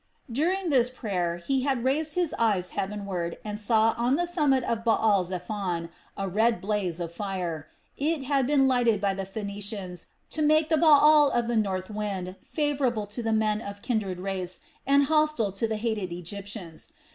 [0.31, 4.83] During this prayer he had raised his eyes heavenward and saw on the summit of
[4.83, 7.67] Baal zephon the red blaze of a fire.
[7.97, 12.35] It had been lighted by the Phoenicians to make the Baal of the north wind
[12.41, 16.89] favorable to the men of kindred race and hostile to the hated Egyptians.